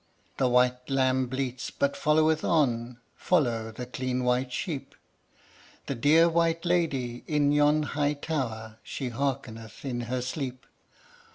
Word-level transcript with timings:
The 0.37 0.49
white 0.49 0.89
lamb 0.89 1.27
bleats 1.27 1.69
but 1.69 1.95
followeth 1.95 2.43
on 2.43 2.97
Follow 3.15 3.71
the 3.71 3.85
clean 3.85 4.23
white 4.23 4.51
sheep. 4.51 4.95
The 5.85 5.93
dear 5.93 6.27
white 6.27 6.65
lady 6.65 7.23
in 7.27 7.51
yon 7.51 7.83
high 7.83 8.13
tower, 8.15 8.79
She 8.81 9.09
hearkeneth 9.11 9.85
in 9.85 10.01
her 10.09 10.23
sleep. 10.23 10.65